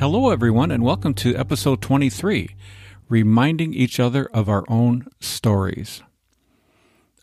[0.00, 2.56] Hello, everyone, and welcome to episode 23
[3.10, 6.02] Reminding Each Other of Our Own Stories.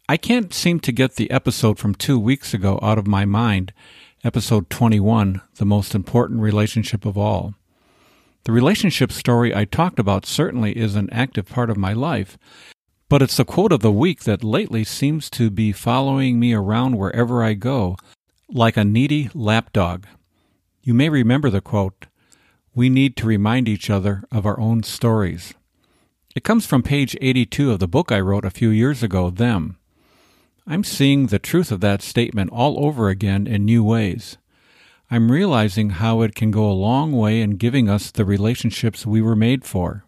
[0.08, 3.74] I can't seem to get the episode from two weeks ago out of my mind,
[4.24, 7.56] episode 21, The Most Important Relationship of All.
[8.44, 12.38] The relationship story I talked about certainly is an active part of my life,
[13.10, 16.96] but it's the quote of the week that lately seems to be following me around
[16.96, 17.98] wherever I go,
[18.48, 20.06] like a needy lapdog.
[20.84, 22.06] You may remember the quote
[22.78, 25.56] we need to remind each other of our own stories.
[26.36, 29.80] It comes from page 82 of the book I wrote a few years ago, Them.
[30.68, 34.38] I'm seeing the truth of that statement all over again in new ways.
[35.10, 39.24] I'm realizing how it can go a long way in giving us the relationships we
[39.24, 40.06] were made for.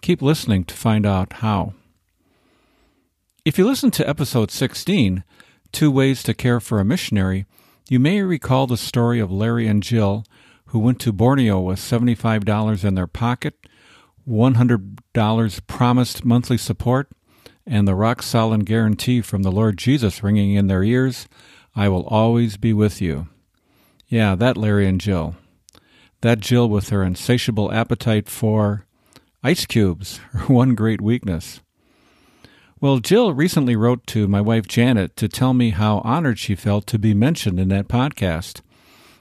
[0.00, 1.74] Keep listening to find out how.
[3.44, 5.24] If you listen to episode 16,
[5.72, 7.44] Two Ways to Care for a Missionary,
[7.90, 10.24] you may recall the story of Larry and Jill
[10.66, 13.54] who went to Borneo with $75 in their pocket,
[14.28, 17.08] $100 promised monthly support,
[17.66, 21.26] and the rock solid guarantee from the Lord Jesus ringing in their ears
[21.78, 23.28] I will always be with you.
[24.08, 25.36] Yeah, that Larry and Jill.
[26.22, 28.86] That Jill with her insatiable appetite for
[29.42, 31.60] ice cubes, her one great weakness.
[32.80, 36.86] Well, Jill recently wrote to my wife Janet to tell me how honored she felt
[36.86, 38.62] to be mentioned in that podcast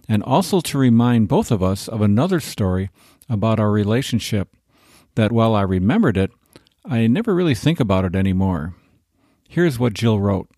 [0.07, 2.89] and also to remind both of us of another story
[3.29, 4.55] about our relationship
[5.15, 6.31] that while I remembered it,
[6.83, 8.75] I never really think about it anymore.
[9.47, 10.49] Here's what Jill wrote.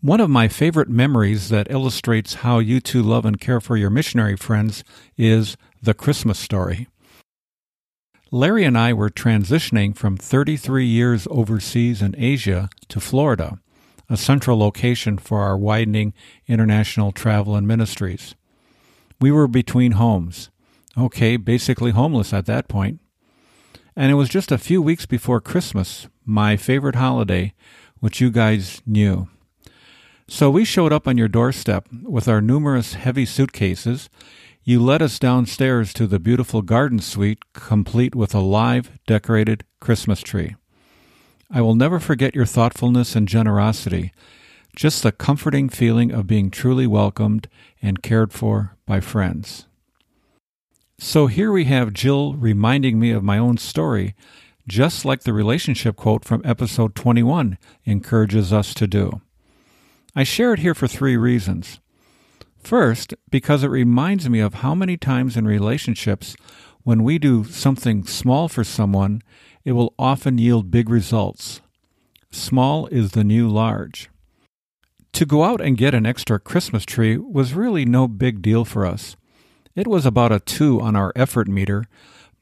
[0.00, 3.90] One of my favorite memories that illustrates how you two love and care for your
[3.90, 4.84] missionary friends
[5.16, 6.86] is the Christmas story.
[8.30, 13.58] Larry and I were transitioning from 33 years overseas in Asia to Florida
[14.08, 16.12] a central location for our widening
[16.46, 18.34] international travel and ministries.
[19.20, 20.50] We were between homes.
[20.96, 23.00] Okay, basically homeless at that point.
[23.94, 27.54] And it was just a few weeks before Christmas, my favorite holiday,
[28.00, 29.28] which you guys knew.
[30.28, 34.10] So we showed up on your doorstep with our numerous heavy suitcases.
[34.64, 40.20] You led us downstairs to the beautiful garden suite, complete with a live, decorated Christmas
[40.22, 40.56] tree.
[41.50, 44.12] I will never forget your thoughtfulness and generosity,
[44.74, 47.48] just the comforting feeling of being truly welcomed
[47.80, 49.66] and cared for by friends.
[50.98, 54.14] So here we have Jill reminding me of my own story,
[54.66, 59.20] just like the relationship quote from episode 21 encourages us to do.
[60.16, 61.78] I share it here for three reasons.
[62.58, 66.34] First, because it reminds me of how many times in relationships,
[66.82, 69.22] when we do something small for someone,
[69.66, 71.60] it will often yield big results.
[72.30, 74.08] Small is the new large.
[75.14, 78.86] To go out and get an extra Christmas tree was really no big deal for
[78.86, 79.16] us.
[79.74, 81.84] It was about a 2 on our effort meter,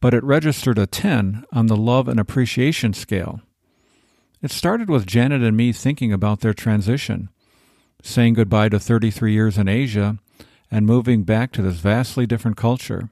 [0.03, 3.41] but it registered a 10 on the love and appreciation scale.
[4.43, 7.31] It started with Janet and me thinking about their transition,
[8.03, 10.19] saying goodbye to 33 years in Asia
[10.71, 13.09] and moving back to this vastly different culture,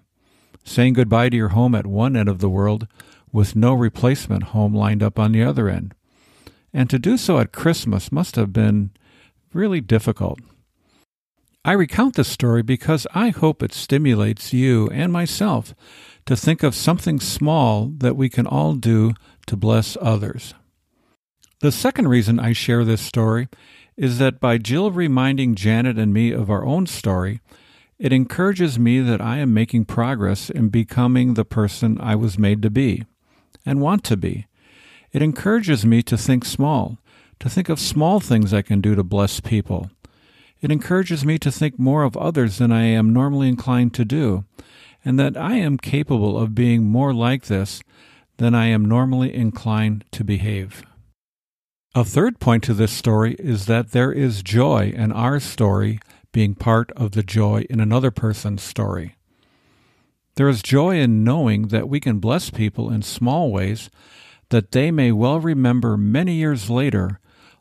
[0.64, 2.86] saying goodbye to your home at one end of the world
[3.32, 5.94] with no replacement home lined up on the other end.
[6.72, 8.90] And to do so at Christmas must have been
[9.52, 10.38] really difficult.
[11.64, 15.74] I recount this story because I hope it stimulates you and myself
[16.26, 19.14] to think of something small that we can all do
[19.46, 20.54] to bless others.
[21.60, 23.48] The second reason I share this story
[23.96, 27.40] is that by Jill reminding Janet and me of our own story,
[27.98, 32.62] it encourages me that I am making progress in becoming the person I was made
[32.62, 33.04] to be
[33.64, 34.46] and want to be.
[35.12, 36.98] It encourages me to think small,
[37.40, 39.90] to think of small things I can do to bless people.
[40.60, 44.44] It encourages me to think more of others than I am normally inclined to do,
[45.04, 47.82] and that I am capable of being more like this
[48.38, 50.84] than I am normally inclined to behave.
[51.94, 56.00] A third point to this story is that there is joy in our story
[56.32, 59.16] being part of the joy in another person's story.
[60.36, 63.90] There is joy in knowing that we can bless people in small ways
[64.48, 67.20] that they may well remember many years later,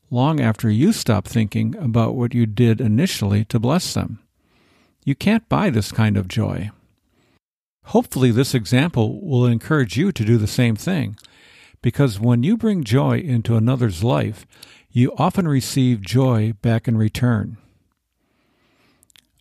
[0.10, 4.20] long after you stop thinking about what you did initially to bless them.
[5.04, 6.70] You can't buy this kind of joy.
[7.86, 11.18] Hopefully, this example will encourage you to do the same thing,
[11.82, 14.46] because when you bring joy into another's life,
[14.92, 17.58] you often receive joy back in return.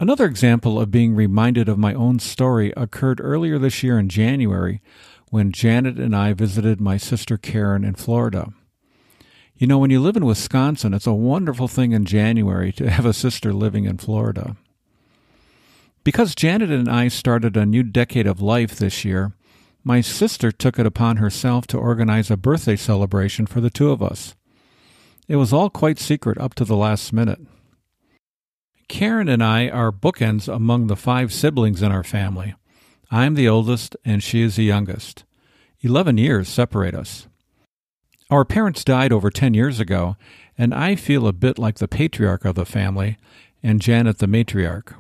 [0.00, 4.80] Another example of being reminded of my own story occurred earlier this year in January
[5.28, 8.48] when Janet and I visited my sister Karen in Florida.
[9.58, 13.04] You know, when you live in Wisconsin, it's a wonderful thing in January to have
[13.04, 14.56] a sister living in Florida.
[16.02, 19.34] Because Janet and I started a new decade of life this year,
[19.84, 24.02] my sister took it upon herself to organize a birthday celebration for the two of
[24.02, 24.34] us.
[25.28, 27.40] It was all quite secret up to the last minute.
[28.90, 32.56] Karen and I are bookends among the five siblings in our family.
[33.08, 35.22] I am the oldest, and she is the youngest.
[35.80, 37.28] Eleven years separate us.
[38.30, 40.16] Our parents died over ten years ago,
[40.58, 43.16] and I feel a bit like the patriarch of the family,
[43.62, 44.92] and Janet the matriarch.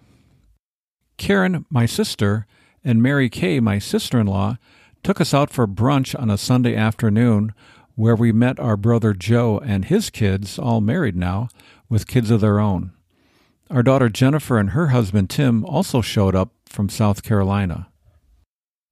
[1.16, 2.46] Karen, my sister,
[2.84, 4.56] and Mary Kay, my sister in law,
[5.02, 7.52] took us out for brunch on a Sunday afternoon
[7.96, 11.48] where we met our brother Joe and his kids, all married now,
[11.88, 12.92] with kids of their own.
[13.70, 17.88] Our daughter Jennifer and her husband Tim also showed up from South Carolina.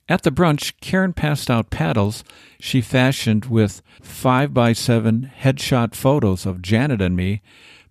[0.09, 2.23] At the brunch, Karen passed out paddles
[2.61, 7.43] she fashioned with 5 by 7 headshot photos of Janet and me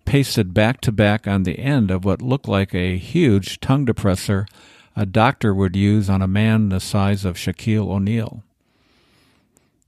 [0.04, 4.46] pasted back to back on the end of what looked like a huge tongue depressor
[4.96, 8.42] a doctor would use on a man the size of Shaquille O'Neal.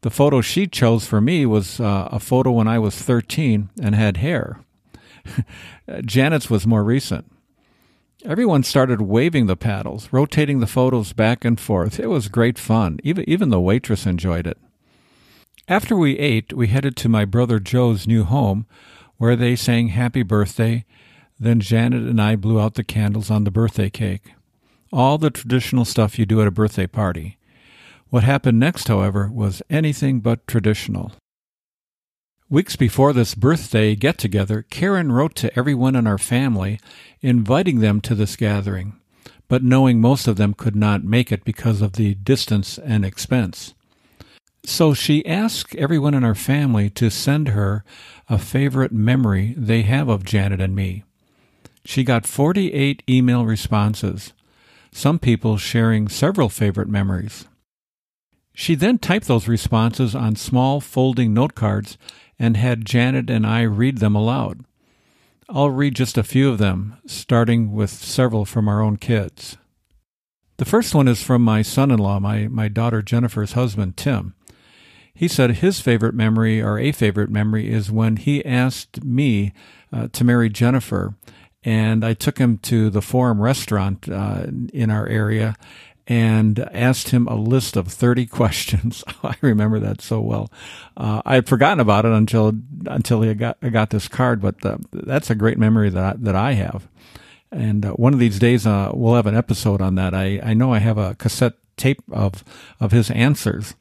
[0.02, 3.94] The photo she chose for me was uh, a photo when I was 13 and
[3.94, 4.60] had hair.
[6.04, 7.30] Janet's was more recent.
[8.24, 11.98] Everyone started waving the paddles, rotating the photos back and forth.
[11.98, 12.98] It was great fun.
[13.02, 14.58] Even, even the waitress enjoyed it.
[15.66, 18.66] After we ate, we headed to my brother Joe's new home,
[19.16, 20.84] where they sang Happy Birthday.
[21.38, 24.32] Then Janet and I blew out the candles on the birthday cake.
[24.92, 27.38] All the traditional stuff you do at a birthday party.
[28.10, 31.12] What happened next, however, was anything but traditional.
[32.52, 36.80] Weeks before this birthday get together, Karen wrote to everyone in our family,
[37.20, 38.98] inviting them to this gathering,
[39.46, 43.74] but knowing most of them could not make it because of the distance and expense.
[44.66, 47.84] So she asked everyone in our family to send her
[48.28, 51.04] a favorite memory they have of Janet and me.
[51.84, 54.32] She got 48 email responses,
[54.90, 57.46] some people sharing several favorite memories.
[58.52, 61.96] She then typed those responses on small folding note cards
[62.40, 64.64] and had Janet and I read them aloud.
[65.50, 69.58] I'll read just a few of them, starting with several from our own kids.
[70.56, 74.34] The first one is from my son in law, my, my daughter Jennifer's husband, Tim.
[75.12, 79.52] He said his favorite memory, or a favorite memory, is when he asked me
[79.92, 81.14] uh, to marry Jennifer.
[81.62, 85.56] And I took him to the Forum restaurant uh, in our area
[86.10, 89.04] and asked him a list of 30 questions.
[89.22, 90.50] I remember that so well.
[90.96, 92.52] Uh, I had forgotten about it until
[92.86, 96.16] until he got I got this card, but uh, that's a great memory that I,
[96.18, 96.88] that I have.
[97.52, 100.12] And uh, one of these days, uh, we'll have an episode on that.
[100.12, 102.44] I, I know I have a cassette tape of
[102.80, 103.74] of his answers,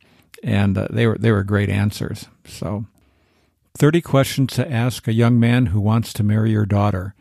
[0.44, 2.28] and uh, they were they were great answers.
[2.46, 2.86] So,
[3.76, 7.16] 30 questions to ask a young man who wants to marry your daughter.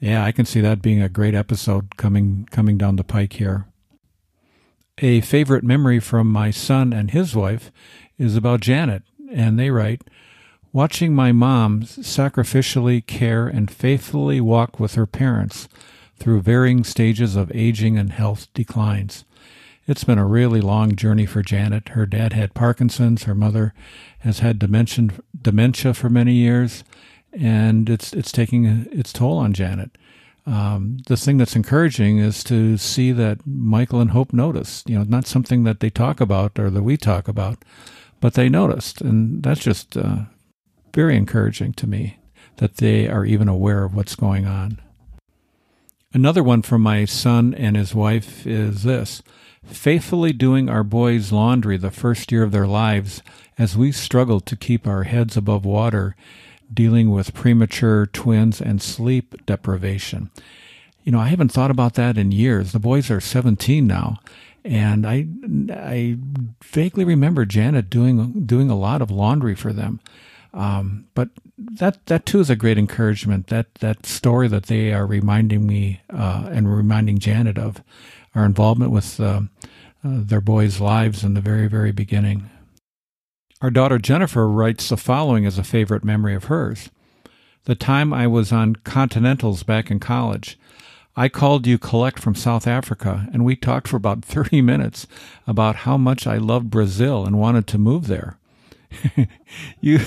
[0.00, 3.66] Yeah, I can see that being a great episode coming coming down the pike here.
[5.02, 7.72] A favorite memory from my son and his wife
[8.18, 9.02] is about Janet,
[9.32, 10.02] and they write,
[10.74, 15.70] Watching my mom sacrificially care and faithfully walk with her parents
[16.18, 19.24] through varying stages of aging and health declines.
[19.86, 21.90] It's been a really long journey for Janet.
[21.90, 23.72] Her dad had Parkinson's, her mother
[24.18, 26.84] has had dementia, for many years,
[27.32, 29.92] and it's it's taking its toll on Janet
[30.46, 34.88] um, the thing that's encouraging is to see that Michael and Hope noticed.
[34.88, 37.64] You know, not something that they talk about or that we talk about,
[38.20, 40.22] but they noticed, and that's just uh,
[40.94, 42.18] very encouraging to me
[42.56, 44.80] that they are even aware of what's going on.
[46.12, 49.22] Another one from my son and his wife is this
[49.64, 53.22] faithfully doing our boys' laundry the first year of their lives
[53.58, 56.16] as we struggled to keep our heads above water
[56.72, 60.30] dealing with premature twins and sleep deprivation.
[61.04, 62.72] You know, I haven't thought about that in years.
[62.72, 64.20] The boys are 17 now,
[64.64, 65.26] and I
[65.70, 66.16] I
[66.62, 70.00] vaguely remember Janet doing doing a lot of laundry for them.
[70.52, 73.46] Um, but that that too is a great encouragement.
[73.48, 77.82] That that story that they are reminding me uh, and reminding Janet of
[78.34, 79.68] our involvement with uh, uh,
[80.02, 82.50] their boys' lives in the very very beginning.
[83.62, 86.88] Our daughter Jennifer writes the following as a favorite memory of hers.
[87.64, 90.58] The time I was on Continentals back in college.
[91.14, 95.06] I called you collect from South Africa, and we talked for about 30 minutes
[95.46, 98.38] about how much I loved Brazil and wanted to move there.
[99.80, 100.00] you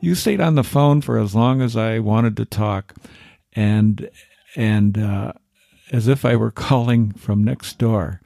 [0.00, 2.94] you stayed on the phone for as long as I wanted to talk,
[3.54, 4.08] and
[4.54, 5.32] and uh,
[5.90, 8.20] as if I were calling from next door.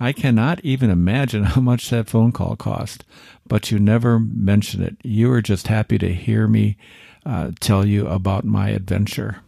[0.00, 3.04] I cannot even imagine how much that phone call cost,
[3.46, 4.96] but you never mention it.
[5.02, 6.76] You are just happy to hear me
[7.26, 9.42] uh, tell you about my adventure.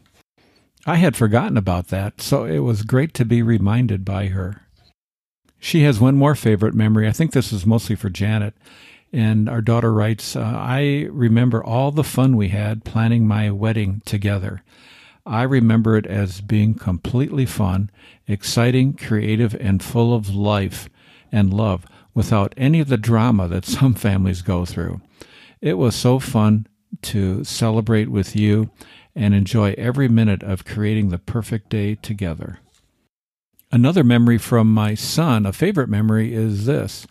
[0.86, 4.62] I had forgotten about that, so it was great to be reminded by her.
[5.58, 7.06] She has one more favorite memory.
[7.06, 8.54] I think this is mostly for Janet.
[9.12, 14.02] And our daughter writes, uh, I remember all the fun we had planning my wedding
[14.04, 14.62] together.
[15.26, 17.90] I remember it as being completely fun,
[18.26, 20.88] exciting, creative, and full of life
[21.30, 21.84] and love
[22.14, 25.00] without any of the drama that some families go through.
[25.60, 26.66] It was so fun
[27.02, 28.70] to celebrate with you
[29.14, 32.58] and enjoy every minute of creating the perfect day together.
[33.72, 37.06] Another memory from my son, a favorite memory, is this.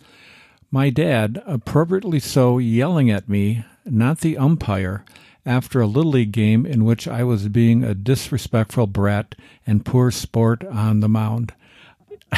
[0.72, 5.06] My dad, appropriately so, yelling at me, not the umpire,
[5.46, 10.12] after a Little League game in which I was being a disrespectful brat and poor
[10.12, 11.54] sport on the mound.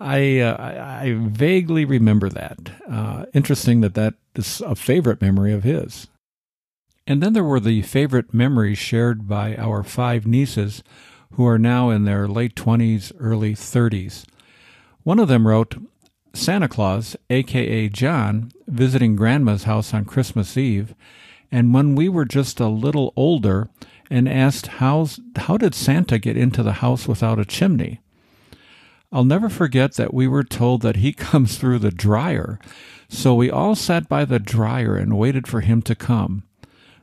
[0.00, 0.56] I, uh,
[1.02, 2.58] I vaguely remember that.
[2.90, 6.08] Uh, interesting that that is a favorite memory of his.
[7.06, 10.82] And then there were the favorite memories shared by our five nieces,
[11.32, 14.24] who are now in their late 20s, early 30s.
[15.02, 15.76] One of them wrote,
[16.34, 20.94] Santa Claus, aka John, visiting Grandma's house on Christmas Eve,
[21.50, 23.68] and when we were just a little older
[24.10, 28.00] and asked how, how did Santa get into the house without a chimney?
[29.12, 32.58] I'll never forget that we were told that he comes through the dryer,
[33.08, 36.42] so we all sat by the dryer and waited for him to come.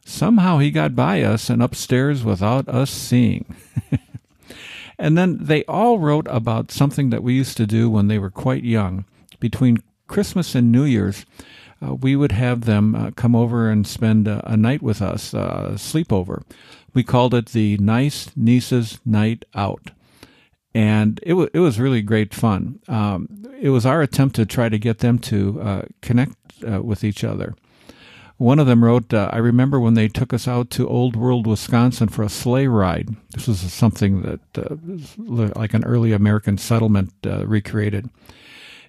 [0.05, 3.55] Somehow he got by us and upstairs without us seeing.
[4.99, 8.29] and then they all wrote about something that we used to do when they were
[8.29, 9.05] quite young.
[9.39, 11.25] Between Christmas and New Year's,
[11.83, 15.33] uh, we would have them uh, come over and spend a, a night with us,
[15.33, 16.43] uh, sleepover.
[16.93, 19.91] We called it the Nice Nieces Night Out.
[20.75, 22.79] And it, w- it was really great fun.
[22.87, 23.27] Um,
[23.59, 26.35] it was our attempt to try to get them to uh, connect
[26.67, 27.55] uh, with each other.
[28.37, 31.45] One of them wrote, uh, I remember when they took us out to Old World,
[31.45, 33.15] Wisconsin for a sleigh ride.
[33.31, 34.75] This was something that, uh,
[35.55, 38.09] like an early American settlement, uh, recreated.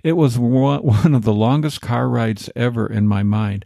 [0.05, 3.65] It was one of the longest car rides ever in my mind.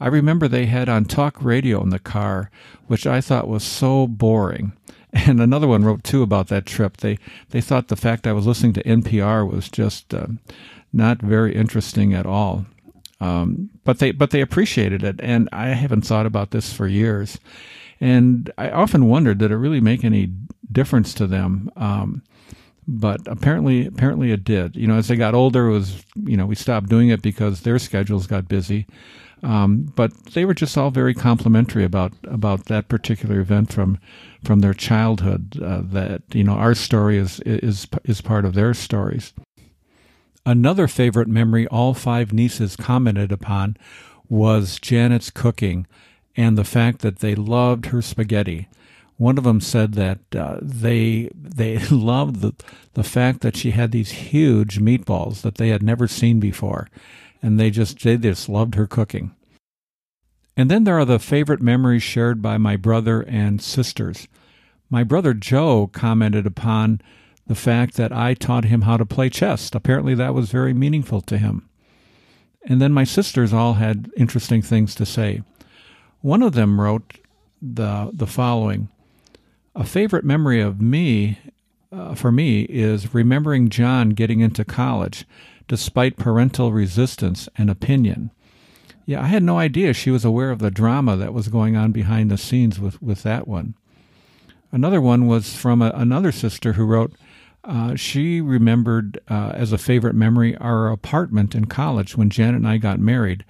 [0.00, 2.50] I remember they had on talk radio in the car,
[2.88, 4.72] which I thought was so boring.
[5.16, 6.96] And another one wrote too about that trip.
[6.96, 10.26] They they thought the fact I was listening to NPR was just uh,
[10.92, 12.66] not very interesting at all.
[13.20, 17.38] Um, but they but they appreciated it, and I haven't thought about this for years.
[18.00, 20.32] And I often wondered did it really make any
[20.72, 21.70] difference to them.
[21.76, 22.24] Um,
[22.86, 24.76] but apparently apparently it did.
[24.76, 27.60] You know as they got older it was you know we stopped doing it because
[27.60, 28.86] their schedules got busy.
[29.42, 33.98] Um, but they were just all very complimentary about about that particular event from
[34.42, 38.72] from their childhood uh, that you know our story is is is part of their
[38.72, 39.34] stories.
[40.46, 43.76] Another favorite memory all five nieces commented upon
[44.28, 45.86] was Janet's cooking
[46.36, 48.68] and the fact that they loved her spaghetti
[49.16, 52.52] one of them said that uh, they they loved the
[52.94, 56.88] the fact that she had these huge meatballs that they had never seen before,
[57.42, 59.34] and they just they just loved her cooking.
[60.56, 64.28] And then there are the favorite memories shared by my brother and sisters.
[64.88, 67.00] My brother Joe commented upon
[67.46, 69.70] the fact that I taught him how to play chess.
[69.74, 71.68] Apparently, that was very meaningful to him.
[72.66, 75.42] And then my sisters all had interesting things to say.
[76.20, 77.18] One of them wrote
[77.60, 78.88] the the following
[79.74, 81.38] a favorite memory of me,
[81.92, 85.26] uh, for me, is remembering John getting into college
[85.66, 88.30] despite parental resistance and opinion.
[89.06, 91.92] Yeah, I had no idea she was aware of the drama that was going on
[91.92, 93.74] behind the scenes with, with that one.
[94.72, 97.12] Another one was from a, another sister who wrote,
[97.64, 102.68] uh, she remembered uh, as a favorite memory our apartment in college when Janet and
[102.68, 103.44] I got married,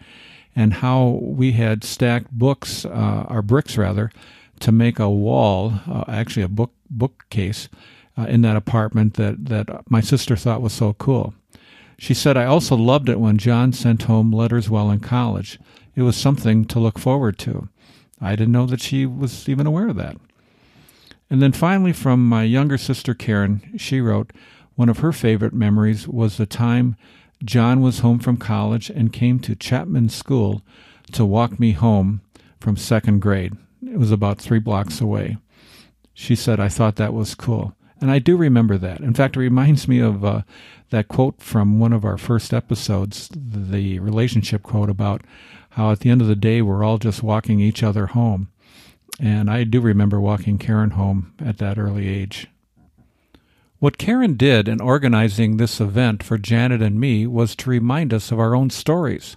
[0.55, 4.13] and how we had stacked books, uh, our bricks rather,
[4.61, 7.69] to make a wall, uh, actually a book bookcase,
[8.17, 11.35] uh, in that apartment that that my sister thought was so cool.
[11.99, 15.59] She said, "I also loved it when John sent home letters while in college.
[15.95, 17.69] It was something to look forward to."
[18.21, 20.17] I didn't know that she was even aware of that.
[21.29, 24.33] And then finally, from my younger sister Karen, she wrote,
[24.77, 26.97] one of her favorite memories was the time
[27.45, 30.63] John was home from college and came to Chapman School
[31.13, 32.23] to walk me home
[32.61, 33.53] from second grade.
[33.89, 35.37] It was about three blocks away.
[36.13, 37.75] She said, I thought that was cool.
[38.01, 39.01] And I do remember that.
[39.01, 40.43] In fact, it reminds me of uh,
[40.91, 45.23] that quote from one of our first episodes, the relationship quote about
[45.71, 48.49] how at the end of the day we're all just walking each other home.
[49.21, 52.49] And I do remember walking Karen home at that early age.
[53.79, 58.33] What Karen did in organizing this event for Janet and me was to remind us
[58.33, 59.37] of our own stories.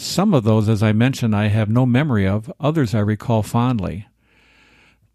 [0.00, 4.06] Some of those, as I mentioned, I have no memory of, others I recall fondly.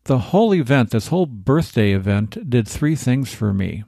[0.03, 3.85] The whole event, this whole birthday event, did three things for me.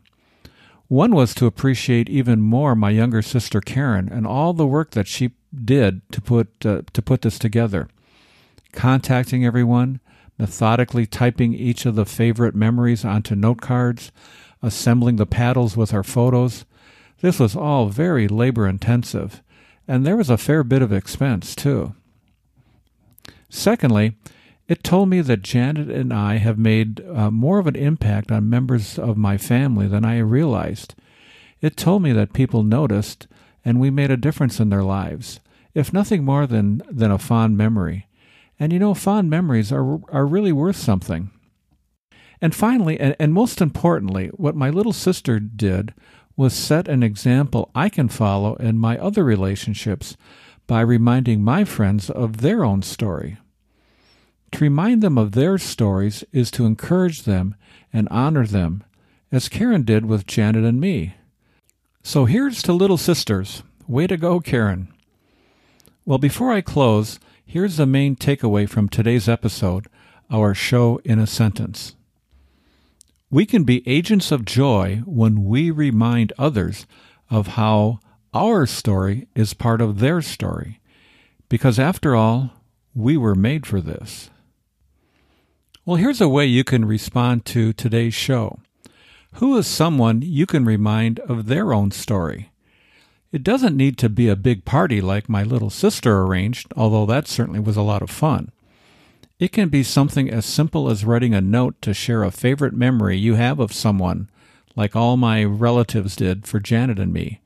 [0.88, 5.06] One was to appreciate even more my younger sister Karen and all the work that
[5.06, 7.90] she did to put uh, to put this together.
[8.72, 10.00] Contacting everyone,
[10.40, 14.14] methodically typing each of the favorite memories onto note cards,
[14.62, 16.64] assembling the paddles with our photos.
[17.20, 19.42] This was all very labor intensive,
[19.88, 21.96] and there was a fair bit of expense too.
[23.50, 24.16] Secondly,
[24.68, 28.50] it told me that Janet and I have made uh, more of an impact on
[28.50, 30.96] members of my family than I realized.
[31.62, 33.28] It told me that people noticed
[33.64, 35.40] and we made a difference in their lives,
[35.74, 38.08] if nothing more than, than a fond memory.
[38.60, 41.30] And you know, fond memories are, are really worth something.
[42.42, 45.94] And finally, and, and most importantly, what my little sister did
[46.36, 50.18] was set an example I can follow in my other relationships
[50.68, 53.38] by reminding my friends of their own story.
[54.52, 57.56] To remind them of their stories is to encourage them
[57.92, 58.84] and honor them,
[59.32, 61.16] as Karen did with Janet and me.
[62.04, 63.64] So here's to little sisters.
[63.88, 64.94] Way to go, Karen.
[66.06, 69.88] Well, before I close, here's the main takeaway from today's episode
[70.32, 71.96] our show in a sentence.
[73.36, 76.88] We can be agents of joy when we remind others
[77.30, 78.00] of how
[78.34, 80.80] our story is part of their story.
[81.50, 82.52] Because after all,
[82.94, 84.30] we were made for this.
[85.84, 88.60] Well, here's a way you can respond to today's show.
[89.34, 92.52] Who is someone you can remind of their own story?
[93.34, 97.28] It doesn't need to be a big party like my little sister arranged, although that
[97.28, 98.54] certainly was a lot of fun.
[99.40, 103.18] It can be something as simple as writing a note to share a favorite memory
[103.18, 104.30] you have of someone,
[104.76, 107.42] like all my relatives did for Janet and me,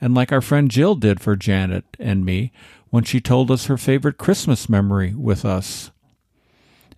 [0.00, 2.52] and like our friend Jill did for Janet and me
[2.90, 5.90] when she told us her favorite Christmas memory with us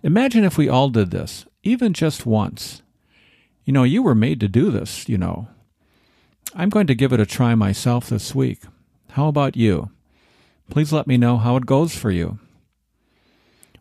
[0.01, 2.81] Imagine if we all did this, even just once.
[3.65, 5.49] You know, you were made to do this, you know.
[6.55, 8.61] I'm going to give it a try myself this week.
[9.11, 9.91] How about you?
[10.69, 12.39] Please let me know how it goes for you.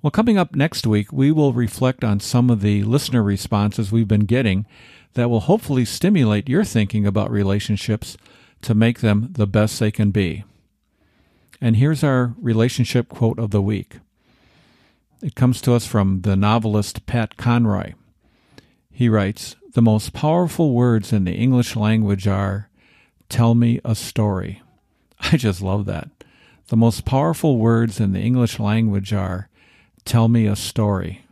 [0.01, 4.07] Well, coming up next week, we will reflect on some of the listener responses we've
[4.07, 4.65] been getting
[5.15, 8.17] that will hopefully stimulate your thinking about relationships
[8.63, 10.45] to make them the best they can be.
[11.61, 13.97] And here's our relationship quote of the week
[15.21, 17.95] it comes to us from the novelist Pat Conroy.
[18.93, 22.69] He writes The most powerful words in the English language are,
[23.29, 24.63] Tell me a story.
[25.21, 26.09] I just love that.
[26.69, 29.48] The most powerful words in the English language are,
[30.09, 31.27] Tell me a story.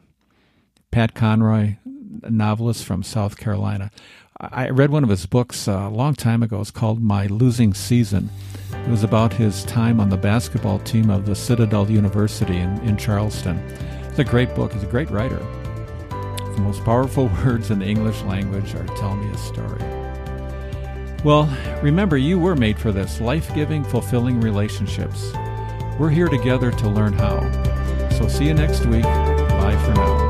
[0.91, 1.77] Pat Conroy,
[2.23, 3.91] a novelist from South Carolina.
[4.39, 6.61] I read one of his books uh, a long time ago.
[6.61, 8.29] It's called My Losing Season.
[8.73, 12.99] It was about his time on the basketball team of the Citadel University in, in
[12.99, 13.57] Charleston.
[14.11, 14.75] It's a great book.
[14.75, 15.39] He's a great writer.
[16.11, 19.81] The most powerful words in the English language are Tell Me a Story.
[21.25, 21.49] Well,
[21.83, 25.33] remember, you were made for this life giving, fulfilling relationships.
[25.99, 27.76] We're here together to learn how.
[28.17, 29.03] So see you next week.
[29.03, 30.26] Bye for now.